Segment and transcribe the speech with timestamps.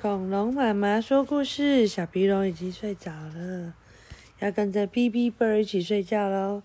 [0.00, 3.74] 恐龙妈妈说故事，小皮龙已经睡着了，
[4.38, 6.62] 要跟着 B B Bird 一起睡觉喽。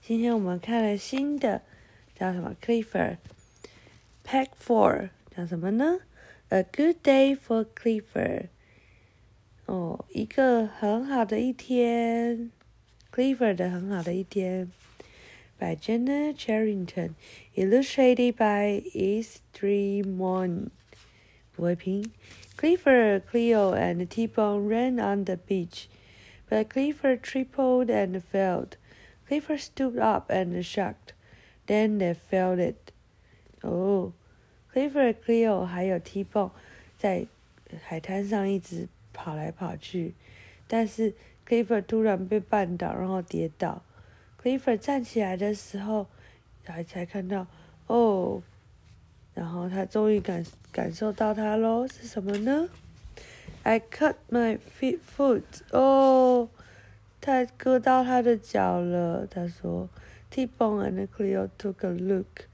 [0.00, 1.62] 今天我们看了新的，
[2.12, 3.18] 叫什么？Clifford
[4.26, 6.00] Pack Four，叫什么呢
[6.48, 8.48] ？A good day for Clifford。
[9.66, 12.50] 哦，一个很好的一天
[13.14, 14.72] ，Clifford 的很好的一天。
[15.56, 20.70] By Jenna Charrington，illustrated by East Stream One。
[21.54, 22.10] 不会拼。
[22.56, 25.86] Clifford, Cleo, and T-Bone ran on the beach,
[26.48, 28.68] but Clifford tripped and fell.
[29.26, 31.14] Clifford stood up and shocked.
[31.66, 32.92] Then they felt it.
[33.62, 34.12] Oh,
[34.72, 36.50] Clifford, Cleo 还有 T-Bone
[36.98, 37.26] 在
[37.82, 40.14] 海滩上一直跑来跑去，
[40.66, 41.14] 但是
[41.46, 43.82] Clifford 突然被绊倒，然后跌倒。
[44.42, 46.06] Clifford 站起来的时候，
[46.64, 47.46] 才才看到，
[47.86, 48.42] 哦。
[49.34, 52.68] 然后他终于感感受到它喽，是什么呢
[53.62, 56.48] ？I cut my feet foot，哦，
[57.20, 59.26] 他割到他的脚了。
[59.26, 59.88] 他说
[60.30, 62.46] ，T-Bone and Cleo took a look。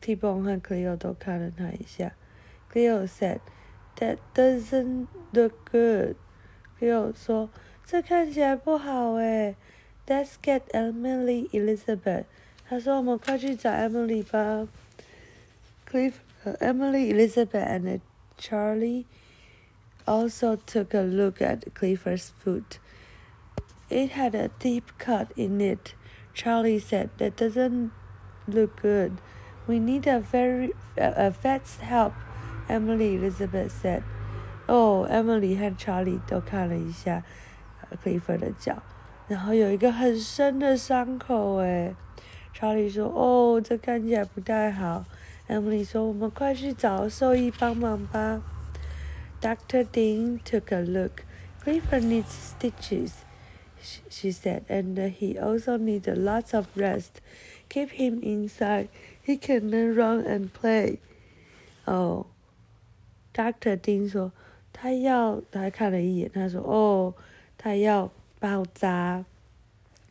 [0.00, 2.12] T-Bone 和 Cleo 都看了他一下。
[2.72, 6.16] Cleo said，That doesn't look good。
[6.78, 7.50] Cleo 说，
[7.84, 9.56] 这看起来不好诶。
[10.06, 12.24] Let's get Emily Elizabeth。
[12.66, 14.68] 他说，我们快去找 Emily 吧。
[15.87, 18.01] Cliff, uh, Emily, Elizabeth, and
[18.37, 19.05] Charlie
[20.05, 22.79] also took a look at Clifford's foot.
[23.89, 25.93] It had a deep cut in it.
[26.33, 27.91] Charlie said, "That doesn't
[28.47, 29.19] look good.
[29.67, 32.13] We need a very a vet's help."
[32.67, 34.03] Emily Elizabeth said.
[34.67, 37.23] "Oh, Emily 和 Charlie 都看了一下
[38.03, 38.81] Clifford 的脚，
[39.27, 41.57] 然后有一个很深的伤口。
[41.57, 41.95] 诶，
[42.57, 45.05] Charlie 说：“哦，这看起来不太好。”
[45.48, 48.42] Emily 说：“我们快去找兽医帮忙吧。”
[49.40, 51.22] Doctor Dean took a look.
[51.64, 53.12] Clifford needs stitches,
[54.10, 57.20] she said, and he also needs lots of rest.
[57.68, 58.88] Keep him inside.
[59.24, 60.98] He can then run and play.
[61.84, 62.26] 哦
[63.32, 64.32] ，Doctor Dean 说
[64.72, 67.14] 他要，他看了一眼，他说：“哦，
[67.56, 69.24] 他要包扎，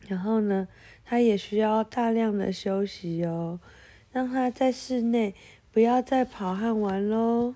[0.08, 0.68] 然后呢，
[1.04, 3.60] 他也需要大量的休息哦。”
[4.17, 5.35] 让他在室内，
[5.71, 7.55] 不要再跑和玩喽。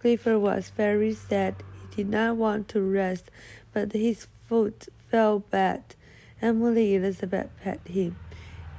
[0.00, 1.54] Clifford was very sad.
[1.94, 3.24] He did not want to rest,
[3.72, 5.82] but his foot felt bad.
[6.40, 8.14] Emily Elizabeth pet him.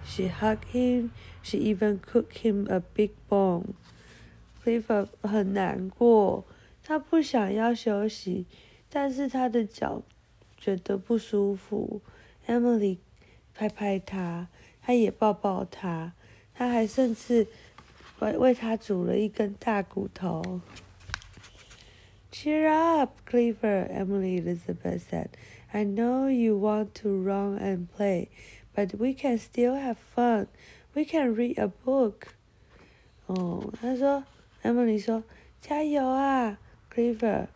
[0.05, 1.11] She hugged him.
[1.41, 3.75] She even cooked him a big bone.
[4.63, 6.45] Clifford 很难过，
[6.83, 8.45] 他不想要休息，
[8.89, 10.01] 但是他的脚
[10.57, 12.01] 觉得不舒服。
[12.47, 12.97] Emily
[13.53, 14.47] 拍拍他。
[14.88, 16.14] 他也抱抱他，
[16.54, 17.46] 他还甚至
[18.20, 20.62] 为为他煮了一根大骨头。
[22.32, 25.28] Cheer up, Clever," Emily Elizabeth said.
[25.70, 28.28] I know you want to run and play,
[28.74, 30.46] but we can still have fun.
[30.94, 32.28] We can read a book.
[33.26, 34.24] 哦，他说
[34.62, 35.22] ，Emily 说，
[35.60, 36.58] 加油啊
[36.90, 37.48] ，Clever！。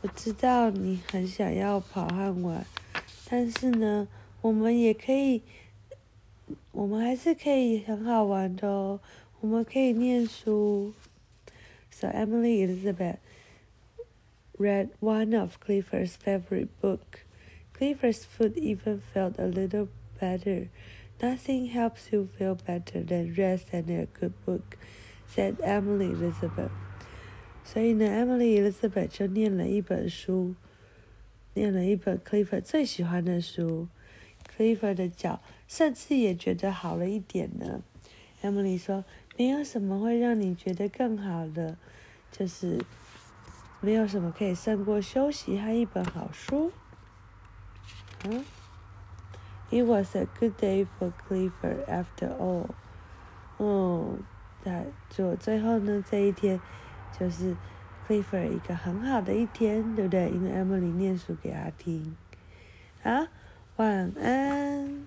[0.00, 2.66] 我知道你很想要跑和玩，
[3.30, 4.08] 但是呢，
[4.40, 5.42] 我们也可以。
[6.71, 8.99] 我们还是可以很好玩的哦，
[9.39, 10.93] 我们可以念书。
[11.89, 13.17] So Emily Elizabeth
[14.57, 17.25] read one of Clifford's favorite book.
[17.73, 19.87] Clifford's foot even felt a little
[20.19, 20.69] better.
[21.21, 24.77] Nothing helps you feel better than rest and a good book,
[25.27, 26.71] said Emily Elizabeth.
[27.63, 30.55] 所以呢，Emily Elizabeth 就念了一本书，
[31.53, 33.87] 念了一本 Clifford 最喜欢的书。
[34.57, 37.82] Clifford 的脚 甚至也觉得好了一点呢。
[38.42, 39.04] Emily 说
[39.36, 41.76] ：“没有什么会让你觉得更好的，
[42.32, 42.82] 就是
[43.80, 46.72] 没有什么可以胜过休息和一本好书。”
[48.24, 48.44] 嗯
[49.70, 52.68] ，It was a good day for Clifford after all。
[53.58, 54.20] 嗯，
[54.64, 56.60] 在就最后呢，这一天
[57.18, 57.56] 就是
[58.06, 60.30] Clifford 一个很好的一天，对不对？
[60.30, 62.16] 因为 Emily 念书给他听。
[63.02, 63.28] 啊。
[63.76, 65.06] 晚安。